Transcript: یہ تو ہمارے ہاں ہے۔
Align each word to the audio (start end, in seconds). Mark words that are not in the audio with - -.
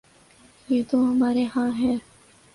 یہ 0.69 0.81
تو 0.89 0.97
ہمارے 1.03 1.45
ہاں 1.55 1.69
ہے۔ 1.79 1.93